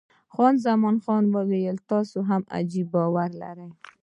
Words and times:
خان 0.33 0.53
زمان 0.65 0.95
وویل، 1.35 1.77
تاسې 1.91 2.17
هم 2.29 2.41
عجبه 2.57 2.87
باور 3.03 3.29
لرئ. 3.41 3.69